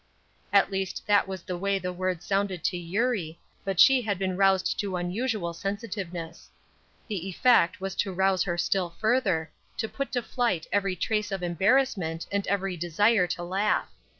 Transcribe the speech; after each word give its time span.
At 0.51 0.71
least 0.71 1.05
that 1.05 1.27
was 1.27 1.43
the 1.43 1.55
way 1.59 1.77
the 1.77 1.93
word 1.93 2.23
sounded 2.23 2.63
to 2.63 2.75
Eurie, 2.75 3.39
but 3.63 3.79
she 3.79 4.01
had 4.01 4.17
been 4.17 4.35
roused 4.35 4.79
to 4.79 4.95
unusual 4.95 5.53
sensitiveness. 5.53 6.49
The 7.07 7.27
effect 7.29 7.79
was 7.79 7.93
to 7.97 8.11
rouse 8.11 8.41
her 8.41 8.57
still 8.57 8.89
further, 8.99 9.51
to 9.77 9.87
put 9.87 10.11
to 10.13 10.23
flight 10.23 10.65
every 10.71 10.95
trace 10.95 11.31
of 11.31 11.43
embarrassment 11.43 12.25
and 12.31 12.47
every 12.47 12.75
desire 12.75 13.27
to 13.27 13.43
laugh. 13.43 13.89